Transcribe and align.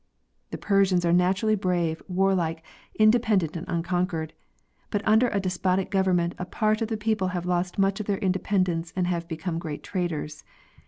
The 0.49 0.57
Persians 0.57 1.05
are 1.05 1.13
naturally 1.13 1.53
brave, 1.53 2.01
warlike, 2.07 2.63
independent 2.97 3.55
and 3.55 3.67
unconquered, 3.69 4.33
but 4.89 5.07
under 5.07 5.27
a 5.29 5.39
despotic 5.39 5.91
government 5.91 6.33
a 6.39 6.45
part 6.45 6.81
of 6.81 6.87
the 6.87 6.97
people 6.97 7.27
have 7.27 7.45
lost 7.45 7.77
much 7.77 7.99
of 7.99 8.07
their 8.07 8.17
independence 8.17 8.91
and 8.95 9.05
have 9.05 9.27
become 9.27 9.59
great 9.59 9.83
traders. 9.83 10.43